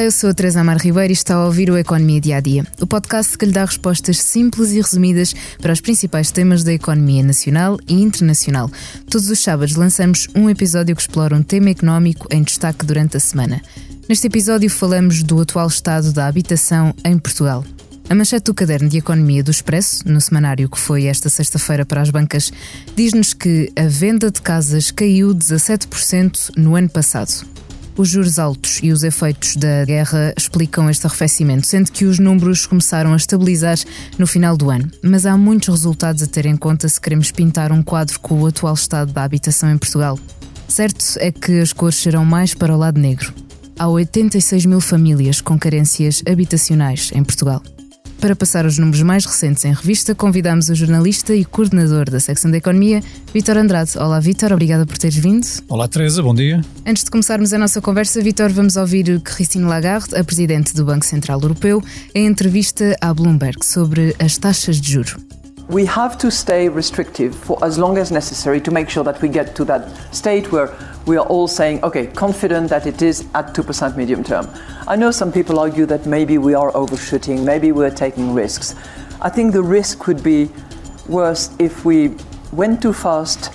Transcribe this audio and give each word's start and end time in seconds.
Olá, 0.00 0.06
eu 0.06 0.12
sou 0.12 0.30
a 0.30 0.34
Teresa 0.34 0.62
Amar 0.62 0.78
Ribeiro 0.78 1.12
e 1.12 1.12
está 1.12 1.34
a 1.34 1.44
ouvir 1.44 1.68
o 1.70 1.76
Economia 1.76 2.22
Dia 2.22 2.38
a 2.38 2.40
Dia, 2.40 2.66
o 2.80 2.86
podcast 2.86 3.36
que 3.36 3.44
lhe 3.44 3.52
dá 3.52 3.66
respostas 3.66 4.18
simples 4.18 4.72
e 4.72 4.80
resumidas 4.80 5.34
para 5.60 5.74
os 5.74 5.80
principais 5.82 6.30
temas 6.30 6.64
da 6.64 6.72
economia 6.72 7.22
nacional 7.22 7.78
e 7.86 8.00
internacional. 8.00 8.70
Todos 9.10 9.28
os 9.28 9.38
sábados 9.38 9.76
lançamos 9.76 10.26
um 10.34 10.48
episódio 10.48 10.96
que 10.96 11.02
explora 11.02 11.36
um 11.36 11.42
tema 11.42 11.68
económico 11.68 12.26
em 12.30 12.42
destaque 12.42 12.86
durante 12.86 13.18
a 13.18 13.20
semana. 13.20 13.60
Neste 14.08 14.26
episódio 14.26 14.70
falamos 14.70 15.22
do 15.22 15.38
atual 15.38 15.68
estado 15.68 16.14
da 16.14 16.26
habitação 16.26 16.94
em 17.04 17.18
Portugal. 17.18 17.62
A 18.08 18.14
manchete 18.14 18.46
do 18.46 18.54
caderno 18.54 18.88
de 18.88 18.96
economia 18.96 19.44
do 19.44 19.50
Expresso, 19.50 20.08
no 20.08 20.18
semanário 20.18 20.70
que 20.70 20.80
foi 20.80 21.04
esta 21.04 21.28
sexta-feira 21.28 21.84
para 21.84 22.00
as 22.00 22.08
bancas, 22.08 22.50
diz-nos 22.96 23.34
que 23.34 23.70
a 23.76 23.86
venda 23.86 24.30
de 24.30 24.40
casas 24.40 24.90
caiu 24.90 25.34
17% 25.34 26.52
no 26.56 26.74
ano 26.74 26.88
passado. 26.88 27.44
Os 27.96 28.08
juros 28.08 28.38
altos 28.38 28.80
e 28.82 28.92
os 28.92 29.02
efeitos 29.02 29.56
da 29.56 29.84
guerra 29.84 30.32
explicam 30.36 30.88
este 30.88 31.06
arrefecimento, 31.06 31.66
sendo 31.66 31.90
que 31.90 32.04
os 32.04 32.18
números 32.18 32.66
começaram 32.66 33.12
a 33.12 33.16
estabilizar 33.16 33.76
no 34.18 34.26
final 34.26 34.56
do 34.56 34.70
ano. 34.70 34.90
Mas 35.02 35.26
há 35.26 35.36
muitos 35.36 35.68
resultados 35.68 36.22
a 36.22 36.26
ter 36.26 36.46
em 36.46 36.56
conta 36.56 36.88
se 36.88 37.00
queremos 37.00 37.30
pintar 37.30 37.72
um 37.72 37.82
quadro 37.82 38.18
com 38.20 38.40
o 38.40 38.46
atual 38.46 38.74
estado 38.74 39.12
da 39.12 39.24
habitação 39.24 39.70
em 39.70 39.78
Portugal. 39.78 40.18
Certo 40.66 41.04
é 41.18 41.32
que 41.32 41.60
as 41.60 41.72
cores 41.72 41.96
serão 41.96 42.24
mais 42.24 42.54
para 42.54 42.74
o 42.74 42.78
lado 42.78 42.98
negro. 42.98 43.34
Há 43.78 43.88
86 43.88 44.66
mil 44.66 44.80
famílias 44.80 45.40
com 45.40 45.58
carências 45.58 46.22
habitacionais 46.26 47.10
em 47.14 47.24
Portugal. 47.24 47.62
Para 48.20 48.36
passar 48.36 48.66
os 48.66 48.76
números 48.76 49.00
mais 49.00 49.24
recentes 49.24 49.64
em 49.64 49.72
revista, 49.72 50.14
convidamos 50.14 50.68
o 50.68 50.74
jornalista 50.74 51.34
e 51.34 51.42
coordenador 51.42 52.10
da 52.10 52.20
secção 52.20 52.50
da 52.50 52.58
Economia, 52.58 53.02
Vítor 53.32 53.56
Andrade. 53.56 53.96
Olá, 53.96 54.20
Vítor, 54.20 54.52
obrigada 54.52 54.84
por 54.84 54.98
teres 54.98 55.16
vindo. 55.16 55.46
Olá, 55.66 55.88
Teresa, 55.88 56.22
bom 56.22 56.34
dia. 56.34 56.60
Antes 56.86 57.02
de 57.02 57.10
começarmos 57.10 57.54
a 57.54 57.58
nossa 57.58 57.80
conversa, 57.80 58.20
Vítor, 58.20 58.50
vamos 58.50 58.76
ouvir 58.76 59.20
Christine 59.22 59.64
Lagarde, 59.64 60.14
a 60.14 60.22
presidente 60.22 60.74
do 60.74 60.84
Banco 60.84 61.06
Central 61.06 61.40
Europeu, 61.40 61.82
em 62.14 62.26
entrevista 62.26 62.94
à 63.00 63.14
Bloomberg 63.14 63.64
sobre 63.64 64.14
as 64.18 64.36
taxas 64.36 64.78
de 64.78 64.92
juro. 64.92 65.16
We 65.70 65.86
have 65.86 66.18
to 66.18 66.30
stay 66.30 66.68
restrictive 66.68 67.32
for 67.32 67.56
as 67.62 67.76
long 67.76 67.96
as 67.96 68.10
necessary 68.10 68.60
to 68.62 68.72
make 68.72 68.90
sure 68.90 69.04
that 69.04 69.22
we 69.22 69.28
get 69.28 69.54
to 69.54 69.64
that 69.64 69.88
state 70.12 70.52
where 70.52 70.70
we 71.06 71.16
are 71.16 71.26
all 71.26 71.48
saying, 71.48 71.82
okay, 71.82 72.06
confident 72.06 72.68
that 72.70 72.86
it 72.86 73.02
is 73.02 73.26
at 73.34 73.54
2% 73.54 73.96
medium 73.96 74.22
term. 74.22 74.48
I 74.86 74.96
know 74.96 75.10
some 75.10 75.32
people 75.32 75.58
argue 75.58 75.86
that 75.86 76.06
maybe 76.06 76.38
we 76.38 76.54
are 76.54 76.74
overshooting, 76.76 77.44
maybe 77.44 77.72
we're 77.72 77.90
taking 77.90 78.34
risks. 78.34 78.74
I 79.20 79.28
think 79.28 79.52
the 79.52 79.62
risk 79.62 80.06
would 80.06 80.22
be 80.22 80.50
worse 81.08 81.50
if 81.58 81.84
we 81.84 82.16
went 82.52 82.82
too 82.82 82.92
fast 82.92 83.52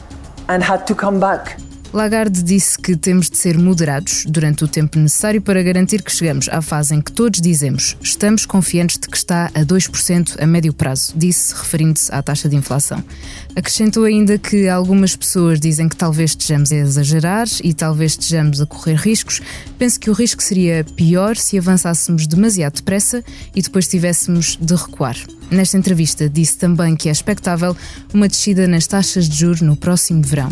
and 0.50 0.64
had 0.64 0.86
to 0.88 0.96
come 0.96 1.20
back. 1.20 1.60
Lagarde 1.96 2.44
disse 2.44 2.78
que 2.78 2.94
temos 2.98 3.30
de 3.30 3.38
ser 3.38 3.58
moderados 3.58 4.26
durante 4.28 4.66
o 4.66 4.68
tempo 4.68 5.00
necessário 5.00 5.42
para 5.42 5.64
garantir 5.64 6.04
que 6.04 6.12
chegamos 6.12 6.50
à 6.50 6.62
fase 6.62 6.94
em 6.94 7.00
que 7.00 7.10
todos 7.10 7.40
dizemos 7.40 7.96
estamos 8.02 8.46
confiantes 8.46 8.98
de 8.98 9.08
que 9.08 9.16
está 9.16 9.46
a 9.56 9.62
2% 9.62 10.36
a 10.38 10.46
médio 10.46 10.74
prazo, 10.74 11.14
disse 11.16 11.56
referindo-se 11.56 12.14
à 12.14 12.22
taxa 12.22 12.50
de 12.50 12.58
inflação. 12.58 13.02
Acrescentou 13.56 14.04
ainda 14.04 14.38
que 14.38 14.68
algumas 14.68 15.16
pessoas 15.16 15.58
dizem 15.58 15.88
que 15.88 15.96
talvez 15.96 16.32
estejamos 16.32 16.70
a 16.74 16.76
exagerar 16.76 17.48
e 17.64 17.74
talvez 17.74 18.12
estejamos 18.12 18.60
a 18.60 18.66
correr 18.66 18.96
riscos. 18.96 19.42
Penso 19.80 19.98
que 19.98 20.10
o 20.10 20.14
risco 20.14 20.44
seria 20.44 20.84
pior 20.98 21.38
se 21.38 21.58
avançássemos 21.58 22.28
demasiado 22.28 22.74
depressa 22.74 23.24
e 23.56 23.62
depois 23.62 23.88
tivéssemos 23.88 24.58
de 24.60 24.76
recuar. 24.76 25.16
Nesta 25.50 25.78
entrevista, 25.78 26.28
disse 26.28 26.58
também 26.58 26.94
que 26.94 27.08
é 27.08 27.12
expectável 27.14 27.74
uma 28.14 28.28
descida 28.28 28.68
nas 28.68 28.86
taxas 28.86 29.30
de 29.30 29.38
juros 29.38 29.62
no 29.62 29.78
próximo 29.78 30.22
verão. 30.22 30.52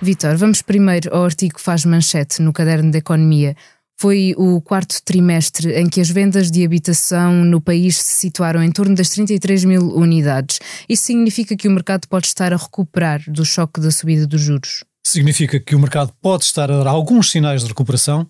Vitor, 0.00 0.36
vamos 0.36 0.60
primeiro 0.60 1.14
ao 1.14 1.24
artigo 1.24 1.54
que 1.54 1.60
faz 1.60 1.84
manchete 1.86 2.42
no 2.42 2.52
caderno 2.52 2.92
da 2.92 2.98
Economia. 2.98 3.56
Foi 3.98 4.34
o 4.36 4.60
quarto 4.60 5.02
trimestre 5.02 5.72
em 5.72 5.88
que 5.88 6.02
as 6.02 6.10
vendas 6.10 6.50
de 6.50 6.62
habitação 6.62 7.32
no 7.46 7.62
país 7.62 7.96
se 7.96 8.16
situaram 8.16 8.62
em 8.62 8.70
torno 8.70 8.94
das 8.94 9.08
33 9.08 9.64
mil 9.64 9.96
unidades. 9.96 10.60
Isso 10.86 11.04
significa 11.04 11.56
que 11.56 11.66
o 11.66 11.70
mercado 11.70 12.06
pode 12.08 12.26
estar 12.26 12.52
a 12.52 12.58
recuperar 12.58 13.22
do 13.26 13.42
choque 13.42 13.80
da 13.80 13.90
subida 13.90 14.26
dos 14.26 14.42
juros? 14.42 14.84
Significa 15.06 15.58
que 15.58 15.74
o 15.74 15.78
mercado 15.78 16.12
pode 16.20 16.44
estar 16.44 16.70
a 16.70 16.76
dar 16.76 16.90
alguns 16.90 17.30
sinais 17.30 17.62
de 17.62 17.68
recuperação, 17.68 18.28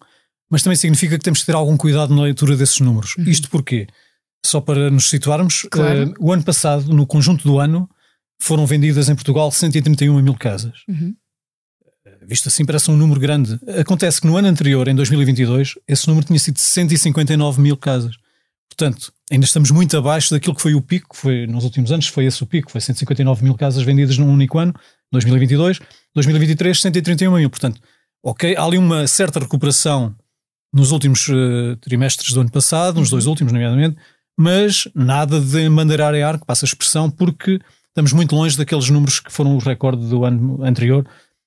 mas 0.48 0.62
também 0.62 0.76
significa 0.76 1.18
que 1.18 1.24
temos 1.24 1.40
que 1.40 1.46
ter 1.46 1.56
algum 1.56 1.76
cuidado 1.76 2.14
na 2.14 2.22
leitura 2.22 2.54
desses 2.54 2.78
números. 2.78 3.16
Uhum. 3.16 3.24
Isto 3.24 3.50
porquê? 3.50 3.88
Só 4.44 4.60
para 4.60 4.88
nos 4.88 5.10
situarmos, 5.10 5.66
claro. 5.68 6.10
uh, 6.10 6.14
o 6.20 6.32
ano 6.32 6.44
passado, 6.44 6.94
no 6.94 7.04
conjunto 7.08 7.42
do 7.42 7.58
ano, 7.58 7.90
foram 8.40 8.64
vendidas 8.66 9.08
em 9.08 9.16
Portugal 9.16 9.50
131 9.50 10.22
mil 10.22 10.34
casas. 10.34 10.84
Uhum 10.88 11.12
visto 12.26 12.48
assim 12.48 12.64
parece 12.64 12.90
um 12.90 12.96
número 12.96 13.20
grande. 13.20 13.58
Acontece 13.80 14.20
que 14.20 14.26
no 14.26 14.36
ano 14.36 14.48
anterior, 14.48 14.88
em 14.88 14.94
2022, 14.94 15.74
esse 15.86 16.08
número 16.08 16.26
tinha 16.26 16.38
sido 16.38 16.58
159 16.58 17.60
mil 17.60 17.76
casas. 17.76 18.16
Portanto, 18.68 19.12
ainda 19.30 19.46
estamos 19.46 19.70
muito 19.70 19.96
abaixo 19.96 20.34
daquilo 20.34 20.54
que 20.54 20.60
foi 20.60 20.74
o 20.74 20.82
pico, 20.82 21.16
foi 21.16 21.46
nos 21.46 21.64
últimos 21.64 21.90
anos 21.92 22.08
foi 22.08 22.26
esse 22.26 22.42
o 22.42 22.46
pico, 22.46 22.70
foi 22.70 22.80
159 22.80 23.42
mil 23.42 23.54
casas 23.54 23.82
vendidas 23.82 24.18
num 24.18 24.30
único 24.30 24.58
ano, 24.58 24.74
2022, 25.12 25.80
2023 26.14 26.80
131 26.80 27.36
mil. 27.36 27.48
Portanto, 27.48 27.80
ok, 28.22 28.54
há 28.56 28.62
ali 28.62 28.76
uma 28.76 29.06
certa 29.06 29.40
recuperação 29.40 30.14
nos 30.72 30.90
últimos 30.90 31.28
uh, 31.28 31.76
trimestres 31.80 32.32
do 32.32 32.40
ano 32.40 32.50
passado, 32.50 33.00
nos 33.00 33.08
dois 33.08 33.24
uhum. 33.24 33.30
últimos, 33.30 33.52
nomeadamente, 33.52 33.96
mas 34.36 34.88
nada 34.94 35.40
de 35.40 35.68
mandeirar 35.68 36.14
a 36.14 36.28
ar, 36.28 36.38
que 36.38 36.44
passa 36.44 36.66
a 36.66 36.68
expressão, 36.68 37.10
porque 37.10 37.58
estamos 37.88 38.12
muito 38.12 38.36
longe 38.36 38.58
daqueles 38.58 38.90
números 38.90 39.20
que 39.20 39.32
foram 39.32 39.56
o 39.56 39.58
recorde 39.58 40.06
do 40.06 40.24
ano 40.24 40.62
anterior, 40.62 41.06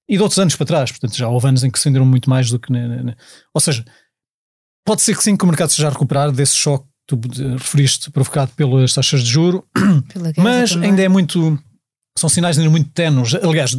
e 0.10 0.18
de 0.18 0.24
outros 0.24 0.40
anos 0.40 0.56
para 0.56 0.66
trás. 0.66 0.92
Portanto, 0.92 1.16
já 1.16 1.30
houve 1.30 1.48
anos 1.48 1.64
em 1.64 1.70
que 1.70 1.78
se 1.78 1.88
venderam 1.88 2.06
muito 2.06 2.30
mais 2.30 2.50
do 2.50 2.60
que. 2.60 2.72
Na, 2.72 3.04
na, 3.04 3.16
ou 3.54 3.62
seja, 3.62 3.86
pode 4.84 5.04
ser 5.04 5.16
que 5.16 5.24
sim, 5.24 5.38
que 5.38 5.44
o 5.44 5.48
mercado 5.48 5.70
seja 5.70 5.88
a 5.88 5.92
recuperar 5.92 6.32
desse 6.32 6.56
choque 6.56 6.86
que 7.08 7.16
tu 7.16 7.20
referiste, 7.54 8.12
provocado 8.12 8.52
pelas 8.56 8.94
taxas 8.94 9.22
de 9.22 9.30
juro, 9.30 9.64
mas 10.36 10.72
também. 10.72 10.90
ainda 10.90 11.04
é 11.04 11.08
muito. 11.08 11.58
São 12.18 12.28
sinais 12.28 12.58
ainda 12.58 12.70
muito 12.70 12.90
tenos. 12.90 13.34
Aliás, 13.36 13.78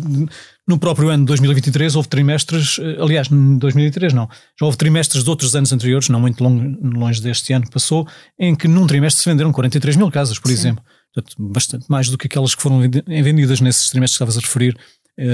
no 0.66 0.78
próprio 0.78 1.10
ano 1.10 1.24
de 1.24 1.26
2023 1.26 1.96
houve 1.96 2.08
trimestres, 2.08 2.78
eh, 2.78 2.96
aliás, 2.98 3.30
em 3.30 3.58
2023 3.58 4.14
não, 4.14 4.28
já 4.58 4.64
houve 4.64 4.78
trimestres 4.78 5.24
de 5.24 5.28
outros 5.28 5.54
anos 5.54 5.72
anteriores, 5.72 6.08
não 6.08 6.20
muito 6.20 6.42
longe, 6.42 6.78
longe 6.80 7.20
deste 7.20 7.52
ano 7.52 7.66
que 7.66 7.72
passou, 7.72 8.08
em 8.38 8.54
que 8.54 8.66
num 8.66 8.86
trimestre 8.86 9.22
se 9.22 9.28
venderam 9.28 9.52
43 9.52 9.96
mil 9.96 10.10
casas, 10.10 10.38
por 10.38 10.48
Sim. 10.48 10.54
exemplo. 10.54 10.84
Portanto, 11.12 11.36
bastante 11.38 11.86
mais 11.88 12.08
do 12.08 12.16
que 12.16 12.28
aquelas 12.28 12.54
que 12.54 12.62
foram 12.62 12.78
vendidas 12.78 13.60
nesses 13.60 13.90
trimestres 13.90 14.16
que 14.16 14.24
estavas 14.24 14.38
a 14.38 14.40
referir 14.40 14.78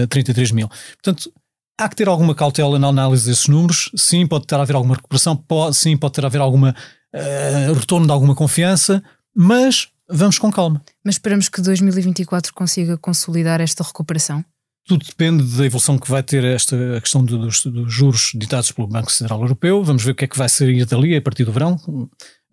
33 0.08 0.50
eh, 0.50 0.54
mil. 0.54 0.68
Portanto, 0.68 1.32
há 1.78 1.88
que 1.88 1.96
ter 1.96 2.08
alguma 2.08 2.34
cautela 2.34 2.78
na 2.78 2.88
análise 2.88 3.28
desses 3.28 3.46
números. 3.46 3.90
Sim, 3.96 4.26
pode 4.26 4.46
ter 4.46 4.56
a 4.56 4.62
haver 4.62 4.76
alguma 4.76 4.94
recuperação, 4.94 5.36
pode, 5.36 5.76
sim, 5.76 5.96
pode 5.96 6.14
ter 6.14 6.24
a 6.24 6.28
haver 6.28 6.40
alguma 6.40 6.74
uh, 7.14 7.72
retorno 7.74 8.06
de 8.06 8.12
alguma 8.12 8.34
confiança, 8.34 9.02
mas 9.34 9.88
vamos 10.08 10.38
com 10.38 10.50
calma. 10.50 10.82
Mas 11.04 11.16
esperamos 11.16 11.48
que 11.48 11.60
2024 11.60 12.52
consiga 12.54 12.96
consolidar 12.96 13.60
esta 13.60 13.84
recuperação? 13.84 14.44
Tudo 14.86 15.04
depende 15.04 15.42
da 15.56 15.66
evolução 15.66 15.98
que 15.98 16.08
vai 16.08 16.22
ter 16.22 16.44
esta 16.44 16.96
a 16.96 17.00
questão 17.00 17.24
dos, 17.24 17.64
dos, 17.64 17.92
juros 17.92 18.30
ditados 18.36 18.70
pelo 18.70 18.86
Banco 18.86 19.10
Central 19.10 19.40
Europeu. 19.40 19.82
Vamos 19.82 20.04
ver 20.04 20.12
o 20.12 20.14
que 20.14 20.24
é 20.24 20.28
que 20.28 20.38
vai 20.38 20.48
sair 20.48 20.84
dali 20.86 21.16
a 21.16 21.20
partir 21.20 21.44
do 21.44 21.50
verão. 21.50 21.76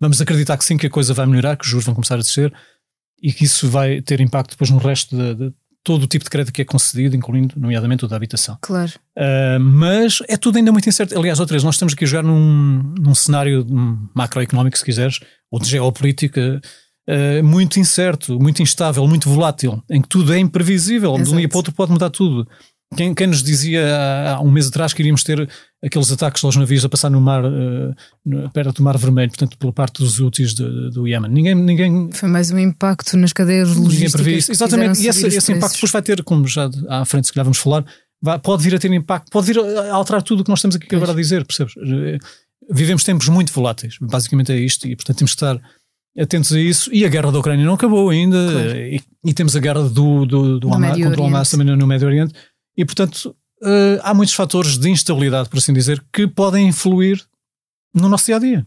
Vamos 0.00 0.20
acreditar 0.20 0.56
que 0.58 0.64
sim, 0.64 0.76
que 0.76 0.88
a 0.88 0.90
coisa 0.90 1.14
vai 1.14 1.26
melhorar, 1.26 1.56
que 1.56 1.64
os 1.64 1.70
juros 1.70 1.86
vão 1.86 1.94
começar 1.94 2.16
a 2.16 2.18
descer 2.18 2.52
e 3.22 3.32
que 3.32 3.44
isso 3.44 3.68
vai 3.68 4.02
ter 4.02 4.20
impacto 4.20 4.50
depois 4.50 4.68
no 4.68 4.78
resto 4.78 5.16
de, 5.16 5.34
de 5.34 5.54
todo 5.84 6.04
o 6.04 6.06
tipo 6.06 6.24
de 6.24 6.30
crédito 6.30 6.52
que 6.52 6.62
é 6.62 6.64
concedido, 6.64 7.14
incluindo, 7.14 7.54
nomeadamente, 7.58 8.06
o 8.06 8.08
da 8.08 8.16
habitação. 8.16 8.56
Claro. 8.62 8.92
Uh, 9.16 9.60
mas 9.60 10.20
é 10.26 10.36
tudo 10.36 10.56
ainda 10.56 10.72
muito 10.72 10.88
incerto. 10.88 11.16
Aliás, 11.16 11.38
outras, 11.38 11.62
nós 11.62 11.74
estamos 11.74 11.92
aqui 11.92 12.04
a 12.04 12.08
jogar 12.08 12.22
num, 12.22 12.94
num 12.98 13.14
cenário 13.14 13.66
macroeconómico, 14.14 14.78
se 14.78 14.84
quiseres, 14.84 15.20
ou 15.50 15.60
de 15.60 15.68
geopolítica, 15.68 16.60
uh, 17.08 17.44
muito 17.44 17.78
incerto, 17.78 18.40
muito 18.40 18.62
instável, 18.62 19.06
muito 19.06 19.28
volátil, 19.28 19.82
em 19.90 20.00
que 20.00 20.08
tudo 20.08 20.32
é 20.32 20.38
imprevisível. 20.38 21.14
Exato. 21.14 21.28
De 21.28 21.34
um 21.34 21.38
dia 21.38 21.48
para 21.48 21.56
o 21.56 21.58
outro 21.58 21.72
pode 21.74 21.92
mudar 21.92 22.08
tudo. 22.08 22.48
Quem, 22.96 23.14
quem 23.14 23.26
nos 23.26 23.42
dizia 23.42 23.82
há, 24.36 24.40
um 24.40 24.50
mês 24.50 24.68
atrás 24.68 24.92
que 24.92 25.02
iríamos 25.02 25.22
ter 25.22 25.48
aqueles 25.84 26.10
ataques 26.10 26.42
aos 26.44 26.56
navios 26.56 26.84
a 26.84 26.88
passar 26.88 27.10
no 27.10 27.20
mar, 27.20 27.44
uh, 27.44 28.50
perto 28.52 28.76
do 28.76 28.82
Mar 28.82 28.96
Vermelho, 28.96 29.30
portanto, 29.30 29.58
pela 29.58 29.72
parte 29.72 30.02
dos 30.02 30.18
úteis 30.18 30.54
do 30.54 31.06
Iémen. 31.06 31.30
Ninguém, 31.30 31.54
ninguém. 31.54 32.10
Foi 32.12 32.28
mais 32.28 32.50
um 32.50 32.58
impacto 32.58 33.16
nas 33.16 33.32
cadeias 33.32 33.74
logísticas. 33.76 34.48
Exatamente, 34.48 35.02
e 35.02 35.08
esse, 35.08 35.26
esse 35.26 35.52
impacto 35.52 35.74
depois 35.74 35.92
vai 35.92 36.02
ter, 36.02 36.22
como 36.22 36.46
já 36.46 36.70
à 36.88 37.04
frente, 37.04 37.26
se 37.26 37.32
calhar 37.32 37.44
vamos 37.44 37.58
falar, 37.58 37.84
vai, 38.22 38.38
pode 38.38 38.62
vir 38.62 38.74
a 38.74 38.78
ter 38.78 38.92
impacto, 38.92 39.30
pode 39.30 39.46
vir 39.46 39.58
a 39.58 39.94
alterar 39.94 40.22
tudo 40.22 40.40
o 40.40 40.44
que 40.44 40.50
nós 40.50 40.58
estamos 40.58 40.76
aqui 40.76 40.94
agora 40.94 41.12
a 41.12 41.14
dizer, 41.14 41.44
percebes? 41.44 41.74
Vivemos 42.70 43.04
tempos 43.04 43.28
muito 43.28 43.52
voláteis, 43.52 43.96
basicamente 44.00 44.50
é 44.52 44.56
isto, 44.56 44.88
e 44.88 44.96
portanto 44.96 45.18
temos 45.18 45.32
que 45.32 45.44
estar 45.44 45.60
atentos 46.18 46.52
a 46.52 46.60
isso. 46.60 46.90
E 46.92 47.04
a 47.04 47.08
guerra 47.08 47.30
da 47.30 47.38
Ucrânia 47.38 47.64
não 47.64 47.74
acabou 47.74 48.08
ainda, 48.08 48.38
claro. 48.50 48.76
e, 48.76 49.00
e, 49.24 49.34
temos 49.34 49.54
a 49.54 49.60
guerra 49.60 49.82
do, 49.88 50.24
do, 50.24 50.60
do 50.60 50.72
Hamas, 50.72 50.96
contra 50.96 51.20
o 51.20 51.26
Hamas 51.26 51.50
também 51.50 51.76
no 51.76 51.86
Médio 51.86 52.06
Oriente, 52.06 52.32
e 52.76 52.84
portanto 52.84 53.34
uh, 53.62 54.00
há 54.02 54.14
muitos 54.14 54.34
fatores 54.34 54.78
de 54.78 54.90
instabilidade, 54.90 55.48
por 55.48 55.58
assim 55.58 55.72
dizer, 55.72 56.02
que 56.12 56.26
podem 56.26 56.68
influir 56.68 57.24
no 57.94 58.08
nosso 58.08 58.26
dia 58.26 58.36
a 58.36 58.38
dia. 58.40 58.66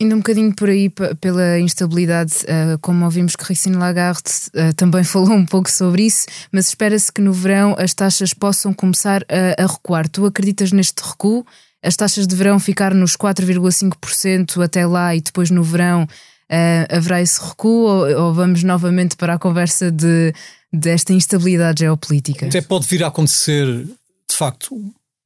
Indo 0.00 0.14
um 0.14 0.18
bocadinho 0.18 0.54
por 0.54 0.70
aí 0.70 0.90
pela 1.20 1.60
instabilidade, 1.60 2.32
uh, 2.44 2.78
como 2.80 3.04
ouvimos 3.04 3.36
que 3.36 3.44
Christine 3.44 3.76
Lagarde 3.76 4.30
uh, 4.54 4.72
também 4.74 5.04
falou 5.04 5.32
um 5.32 5.44
pouco 5.44 5.70
sobre 5.70 6.06
isso, 6.06 6.26
mas 6.50 6.68
espera-se 6.68 7.12
que 7.12 7.20
no 7.20 7.32
verão 7.32 7.76
as 7.78 7.92
taxas 7.92 8.32
possam 8.32 8.72
começar 8.72 9.22
a, 9.28 9.62
a, 9.62 9.66
recuar. 9.66 10.08
Tu 10.08 10.24
acreditas 10.24 10.72
neste 10.72 11.02
recuo? 11.02 11.46
As 11.82 11.96
taxas 11.96 12.26
deverão 12.26 12.58
ficar 12.58 12.94
nos 12.94 13.14
4,5% 13.14 14.64
até 14.64 14.86
lá 14.86 15.14
e 15.14 15.20
depois 15.20 15.50
no 15.50 15.62
verão 15.62 16.04
uh, 16.04 16.96
haverá 16.96 17.20
esse 17.20 17.38
recuo 17.38 17.82
ou, 17.82 18.22
ou, 18.22 18.34
vamos 18.34 18.62
novamente 18.62 19.16
para 19.16 19.34
a 19.34 19.38
conversa 19.38 19.90
de, 19.90 20.32
desta 20.74 21.12
instabilidade 21.12 21.80
geopolítica? 21.80 22.46
Até 22.46 22.60
pode 22.60 22.86
vir 22.86 23.04
a 23.04 23.08
acontecer, 23.08 23.66
de 23.66 24.36
facto, 24.36 24.74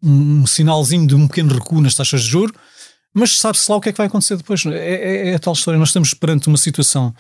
um, 0.03 0.41
um 0.41 0.47
sinalzinho 0.47 1.07
de 1.07 1.15
um 1.15 1.27
pequeno 1.27 1.55
recuo 1.55 1.81
nas 1.81 1.95
taxas 1.95 2.23
de 2.23 2.29
juros 2.29 2.55
mas 3.19 3.39
sabe-se 3.39 3.71
lá 3.71 3.77
o 3.77 3.81
que 3.81 3.89
é 3.89 3.93
que 3.93 3.99
vai 3.99 4.07
acontecer 4.07 4.37
depois. 4.37 4.65
É, 4.67 4.71
é, 4.71 5.29
é, 5.31 5.35
a 5.35 5.39
tal 5.39 5.53
história. 5.53 5.79
Nós 5.79 5.89
estamos 5.89 6.15
perante 6.15 6.47
uma 6.49 6.57
situação 6.57 7.15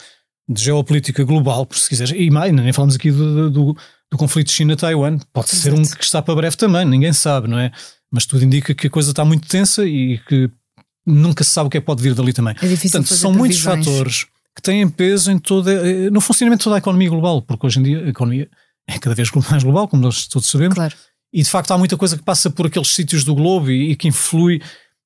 de 0.48 0.62
geopolítica 0.62 1.24
global, 1.24 1.66
por 1.66 1.76
se 1.76 1.88
quiseres, 1.88 2.14
e 2.16 2.30
mais, 2.30 2.52
nem 2.52 2.72
falamos 2.72 2.94
aqui 2.94 3.10
do, 3.10 3.50
do, 3.50 3.76
do 4.10 4.16
conflito 4.16 4.50
China-Taiwan, 4.50 5.18
pode 5.32 5.50
Exato. 5.50 5.62
ser 5.62 5.74
um 5.74 5.82
que 5.82 6.04
está 6.04 6.22
para 6.22 6.34
breve 6.34 6.56
também, 6.56 6.86
ninguém 6.86 7.12
sabe, 7.12 7.48
não 7.48 7.58
é? 7.58 7.70
Mas 8.10 8.24
tudo 8.24 8.44
indica 8.44 8.74
que 8.74 8.86
a 8.86 8.90
coisa 8.90 9.10
está 9.10 9.26
muito 9.26 9.46
tensa 9.46 9.84
e 9.86 10.18
que 10.26 10.50
nunca 11.04 11.44
se 11.44 11.50
sabe 11.50 11.66
o 11.66 11.70
que 11.70 11.76
é 11.76 11.80
que 11.80 11.86
pode 11.86 12.02
vir 12.02 12.14
dali 12.14 12.32
também. 12.32 12.54
É 12.62 12.66
difícil 12.66 13.00
Portanto, 13.00 13.18
são 13.18 13.32
muitos 13.32 13.60
fatores 13.60 14.26
que 14.58 14.62
têm 14.62 14.88
peso 14.88 15.30
em 15.30 15.38
toda, 15.38 15.72
eh, 15.72 16.10
no 16.10 16.20
funcionamento 16.20 16.62
de 16.62 16.64
toda 16.64 16.74
a 16.74 16.78
economia 16.78 17.08
global, 17.08 17.40
porque 17.40 17.64
hoje 17.64 17.78
em 17.78 17.82
dia 17.84 18.04
a 18.04 18.08
economia 18.08 18.50
é 18.88 18.98
cada 18.98 19.14
vez 19.14 19.30
mais 19.48 19.62
global, 19.62 19.86
como 19.86 20.02
nós 20.02 20.26
todos 20.26 20.50
sabemos, 20.50 20.74
claro. 20.74 20.94
e 21.32 21.44
de 21.44 21.48
facto 21.48 21.70
há 21.70 21.78
muita 21.78 21.96
coisa 21.96 22.16
que 22.16 22.24
passa 22.24 22.50
por 22.50 22.66
aqueles 22.66 22.88
sítios 22.88 23.22
do 23.22 23.36
globo 23.36 23.70
e, 23.70 23.92
e 23.92 23.96
que 23.96 24.08
influi 24.08 24.60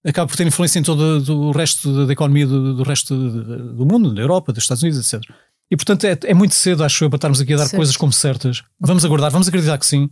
acaba 0.05 0.27
por 0.27 0.37
ter 0.37 0.47
influência 0.47 0.79
em 0.79 0.83
todo 0.83 1.31
o 1.31 1.53
resto 1.53 2.07
da 2.07 2.13
economia 2.13 2.47
do, 2.47 2.75
do 2.75 2.83
resto 2.83 3.15
do 3.15 3.85
mundo, 3.85 4.15
da 4.15 4.23
Europa, 4.23 4.55
dos 4.55 4.65
Estados 4.65 4.83
Unidos, 4.83 4.99
etc. 4.99 5.23
E 5.71 5.77
portanto 5.77 6.05
é, 6.05 6.19
é 6.25 6.35
muito 6.35 6.55
cedo, 6.55 6.83
acho 6.83 7.05
eu, 7.05 7.11
para 7.11 7.19
estarmos 7.19 7.41
aqui 7.41 7.53
a 7.53 7.59
dar 7.59 7.65
certo. 7.65 7.77
coisas 7.77 7.97
como 7.97 8.11
certas. 8.11 8.63
Vamos 8.81 9.05
aguardar, 9.05 9.31
vamos 9.31 9.49
acreditar 9.49 9.77
que 9.77 9.87
sim, 9.87 10.09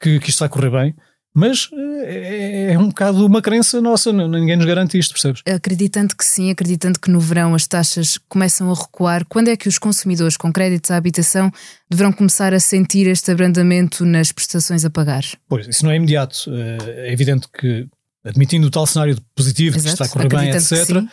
que, 0.00 0.18
que 0.18 0.30
isto 0.30 0.40
vai 0.40 0.48
correr 0.48 0.70
bem. 0.70 0.94
Mas 1.34 1.68
é, 1.72 2.72
é, 2.72 2.78
um 2.78 2.88
bocado 2.88 3.24
uma 3.24 3.40
crença 3.40 3.80
nossa, 3.80 4.12
ninguém 4.12 4.56
nos 4.56 4.66
garante 4.66 4.98
isto, 4.98 5.12
percebes? 5.12 5.42
Acreditando 5.46 6.16
que 6.16 6.24
sim, 6.24 6.50
acreditando 6.50 6.98
que 6.98 7.10
no 7.10 7.20
verão 7.20 7.54
as 7.54 7.68
taxas 7.68 8.18
começam 8.28 8.70
a 8.70 8.74
recuar, 8.74 9.24
quando 9.26 9.48
é 9.48 9.56
que 9.56 9.68
os 9.68 9.78
consumidores 9.78 10.36
com 10.36 10.52
créditos 10.52 10.90
à 10.90 10.96
habitação 10.96 11.52
deverão 11.88 12.12
começar 12.12 12.52
a 12.52 12.58
sentir 12.58 13.06
este 13.06 13.30
abrandamento 13.30 14.04
nas 14.04 14.32
prestações 14.32 14.84
a 14.84 14.90
pagar? 14.90 15.22
Pois, 15.48 15.68
isso 15.68 15.84
não 15.84 15.92
é 15.92 15.96
imediato. 15.96 16.50
É 16.52 17.12
evidente 17.12 17.46
que 17.48 17.86
admitindo 18.24 18.66
o 18.66 18.70
tal 18.70 18.86
cenário 18.86 19.16
positivo, 19.34 19.76
Exato, 19.76 19.96
que 19.96 20.02
está 20.02 20.04
a 20.04 20.08
correr 20.08 20.28
bem, 20.28 20.50
etc. 20.50 21.04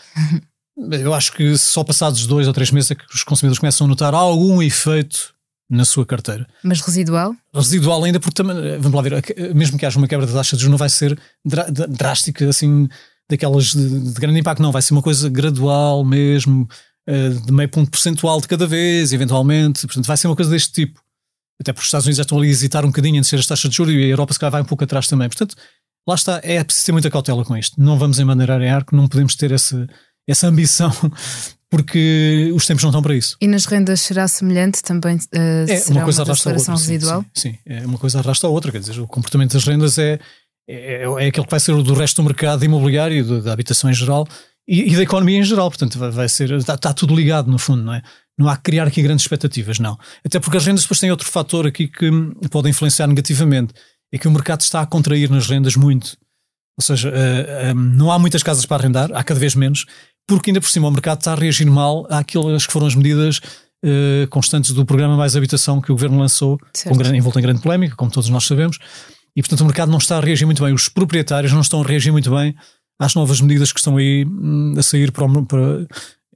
Eu 0.91 1.13
acho 1.13 1.31
que 1.33 1.57
só 1.57 1.83
passados 1.83 2.25
dois 2.27 2.47
ou 2.47 2.53
três 2.53 2.71
meses 2.71 2.91
é 2.91 2.95
que 2.95 3.03
os 3.13 3.23
consumidores 3.23 3.59
começam 3.59 3.85
a 3.85 3.87
notar 3.87 4.13
algum 4.13 4.61
efeito 4.61 5.33
na 5.69 5.83
sua 5.83 6.05
carteira. 6.05 6.47
Mas 6.63 6.81
residual? 6.81 7.35
Residual 7.53 8.03
ainda, 8.03 8.19
porque 8.19 8.41
também, 8.41 8.79
vamos 8.79 8.93
lá 8.95 9.01
ver, 9.01 9.53
mesmo 9.53 9.77
que 9.77 9.85
haja 9.85 9.97
uma 9.97 10.07
quebra 10.07 10.25
da 10.25 10.33
taxa 10.33 10.55
de 10.55 10.61
juros, 10.61 10.71
não 10.71 10.77
vai 10.77 10.89
ser 10.89 11.19
drástica, 11.89 12.47
assim, 12.47 12.87
daquelas 13.29 13.73
de, 13.73 14.13
de, 14.13 14.19
grande 14.19 14.39
impacto, 14.39 14.61
não, 14.61 14.71
vai 14.71 14.81
ser 14.81 14.93
uma 14.93 15.01
coisa 15.01 15.29
gradual 15.29 16.05
mesmo, 16.05 16.67
eh, 17.05 17.29
de 17.29 17.51
meio 17.51 17.69
ponto 17.69 17.91
percentual 17.91 18.39
de 18.39 18.47
cada 18.47 18.65
vez, 18.65 19.11
eventualmente, 19.11 19.85
portanto 19.85 20.05
vai 20.05 20.17
ser 20.17 20.27
uma 20.27 20.35
coisa 20.35 20.51
deste 20.51 20.71
tipo. 20.71 21.01
Até 21.59 21.73
porque 21.73 21.81
os 21.81 21.87
Estados 21.87 22.05
Unidos 22.05 22.17
já 22.17 22.21
estão 22.21 22.37
ali 22.37 22.47
a 22.47 22.51
hesitar 22.51 22.85
um 22.85 22.89
bocadinho 22.89 23.17
em 23.17 23.21
descer 23.21 23.39
as 23.39 23.47
taxas 23.47 23.69
de 23.69 23.75
juros 23.75 23.93
e 23.93 23.97
a 23.97 24.07
Europa 24.07 24.33
se 24.33 24.39
calhar 24.39 24.51
vai 24.51 24.61
um 24.61 24.65
pouco 24.65 24.83
atrás 24.83 25.07
também. 25.07 25.27
Portanto, 25.27 25.55
lá 26.07 26.15
está, 26.15 26.39
é 26.43 26.63
preciso 26.63 26.85
ter 26.85 26.91
muita 26.91 27.09
cautela 27.09 27.43
com 27.43 27.57
isto. 27.57 27.81
Não 27.81 27.97
vamos 27.97 28.19
embaneirar 28.19 28.61
em 28.61 28.69
arco, 28.69 28.95
não 28.95 29.07
podemos 29.07 29.35
ter 29.35 29.51
essa, 29.51 29.87
essa 30.27 30.47
ambição, 30.47 30.91
porque 31.69 32.51
os 32.53 32.65
tempos 32.65 32.83
não 32.83 32.89
estão 32.89 33.01
para 33.01 33.15
isso. 33.15 33.37
E 33.41 33.47
nas 33.47 33.65
rendas 33.65 34.01
será 34.01 34.27
semelhante 34.27 34.81
também? 34.81 35.17
Uh, 35.17 35.67
é, 35.67 35.83
uma 35.89 36.03
coisa 36.03 36.23
uma 36.23 36.29
arrasta 36.29 36.49
a 36.49 36.53
outra. 36.53 36.71
Residual? 36.71 37.25
Sim, 37.33 37.51
sim, 37.51 37.57
é 37.65 37.85
uma 37.85 37.97
coisa 37.97 38.19
arrasta 38.19 38.47
a 38.47 38.49
outra. 38.49 38.71
Quer 38.71 38.79
dizer, 38.79 38.99
o 38.99 39.07
comportamento 39.07 39.53
das 39.53 39.65
rendas 39.65 39.97
é, 39.97 40.19
é, 40.69 41.03
é 41.03 41.27
aquele 41.27 41.45
que 41.45 41.51
vai 41.51 41.59
ser 41.59 41.73
o 41.73 41.83
do 41.83 41.93
resto 41.93 42.21
do 42.21 42.25
mercado 42.25 42.63
imobiliário, 42.63 43.41
da 43.41 43.51
habitação 43.51 43.89
em 43.89 43.93
geral 43.93 44.25
e, 44.67 44.93
e, 44.93 44.95
da 44.95 45.03
economia 45.03 45.39
em 45.39 45.43
geral. 45.43 45.69
Portanto, 45.69 45.99
vai, 45.99 46.09
vai 46.09 46.29
ser, 46.29 46.51
está, 46.51 46.75
está, 46.75 46.93
tudo 46.93 47.15
ligado 47.15 47.51
no 47.51 47.59
fundo, 47.59 47.83
não 47.83 47.93
é? 47.93 48.01
Não 48.37 48.47
há 48.47 48.55
que 48.55 48.63
criar 48.63 48.87
aqui 48.87 49.01
grandes 49.01 49.23
expectativas, 49.23 49.79
não. 49.79 49.97
Até 50.23 50.39
porque 50.39 50.57
as 50.57 50.65
rendas 50.65 50.83
depois 50.83 50.99
têm 50.99 51.11
outro 51.11 51.27
fator 51.27 51.65
aqui 51.65 51.87
que 51.87 52.09
pode 52.49 52.69
influenciar 52.69 53.07
negativamente. 53.07 53.73
É 54.13 54.17
que 54.17 54.27
o 54.27 54.31
mercado 54.31 54.61
está 54.61 54.81
a 54.81 54.85
contrair 54.85 55.29
nas 55.29 55.47
rendas 55.47 55.75
muito. 55.75 56.15
Ou 56.79 56.83
seja, 56.83 57.09
uh, 57.09 57.13
eh, 57.13 57.65
um, 57.65 57.69
eh, 57.69 57.73
não 57.73 58.11
há 58.11 58.19
muitas 58.19 58.43
casas 58.43 58.65
para 58.65 58.77
arrendar, 58.77 59.11
há 59.11 59.23
cada 59.23 59.39
vez 59.39 59.55
menos, 59.55 59.85
porque 60.27 60.50
ainda 60.50 60.62
por 60.62 60.69
cima 60.69 60.88
o 60.88 60.91
mercado 60.91 61.19
está 61.19 61.33
a 61.33 61.35
reagir 61.35 61.65
mal 61.65 62.06
àquelas 62.09 62.65
que 62.65 62.74
foram 62.74 62.88
as 62.88 62.95
medidas 62.95 63.38
uh, 63.38 64.27
constantes 64.29 64.71
do 64.71 64.85
programa 64.85 65.15
Mais 65.15 65.35
Habitação 65.35 65.81
que 65.81 65.91
o 65.91 65.95
governo 65.95 66.19
lançou, 66.19 66.59
com 66.83 66.97
grande, 66.97 67.18
envolto 67.18 67.39
em 67.39 67.41
grande 67.41 67.62
polémica, 67.62 67.95
como 67.95 68.12
todos 68.12 68.29
nós 68.29 68.45
sabemos, 68.45 68.77
e 69.35 69.41
portanto 69.41 69.62
o 69.62 69.65
mercado 69.65 69.89
não 69.89 69.97
está 69.97 70.18
a 70.18 70.21
reagir 70.21 70.45
muito 70.45 70.63
bem, 70.63 70.74
os 70.74 70.89
proprietários 70.89 71.53
não 71.53 71.62
estão 71.62 71.81
a 71.81 71.85
reagir 71.85 72.12
muito 72.12 72.29
bem 72.29 72.56
às 73.00 73.15
novas 73.15 73.39
medidas 73.39 73.71
que 73.71 73.79
estão 73.79 73.97
aí 73.97 74.25
hum, 74.25 74.74
a 74.77 74.83
sair 74.83 75.12
para, 75.12 75.27
para, 75.44 75.88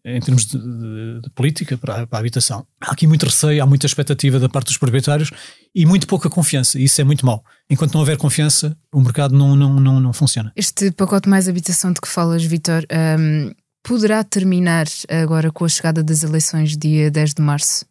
em 0.05 0.19
termos 0.19 0.45
de, 0.45 0.57
de, 0.57 1.21
de 1.21 1.29
política 1.31 1.77
para, 1.77 2.07
para, 2.07 2.17
a 2.17 2.19
habitação. 2.19 2.65
Há 2.79 2.91
aqui 2.91 3.07
muito 3.07 3.25
receio, 3.25 3.61
há 3.61 3.65
muita 3.65 3.85
expectativa 3.85 4.39
da 4.39 4.49
parte 4.49 4.67
dos 4.67 4.77
proprietários 4.77 5.31
e 5.73 5.85
muito 5.85 6.07
pouca 6.07 6.29
confiança. 6.29 6.79
Isso 6.79 7.01
é 7.01 7.03
muito 7.03 7.25
mau. 7.25 7.43
Enquanto 7.69 7.93
não 7.93 8.01
houver 8.01 8.17
confiança, 8.17 8.77
o 8.93 9.01
mercado 9.01 9.35
não, 9.35 9.55
não, 9.55 9.79
não, 9.79 9.99
não 9.99 10.13
funciona. 10.13 10.51
Este 10.55 10.91
pacote 10.91 11.29
mais 11.29 11.47
habitação 11.47 11.91
de 11.91 12.01
que 12.01 12.07
falas, 12.07 12.43
Vitor, 12.43 12.85
um, 13.19 13.51
poderá 13.83 14.23
terminar 14.23 14.87
agora 15.09 15.51
com 15.51 15.65
a 15.65 15.69
chegada 15.69 16.03
das 16.03 16.23
eleições 16.23 16.77
dia 16.77 17.09
10 17.09 17.33
de 17.35 17.41
março? 17.41 17.85